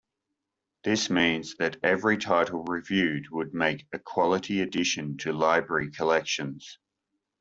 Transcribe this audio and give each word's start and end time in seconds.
This 0.83 1.11
means 1.11 1.53
that 1.57 1.77
every 1.83 2.17
title 2.17 2.63
reviewed 2.63 3.29
would 3.29 3.53
make 3.53 3.85
a 3.93 3.99
quality 3.99 4.61
addition 4.61 5.17
to 5.17 5.31
library 5.31 5.91
collections. 5.91 6.79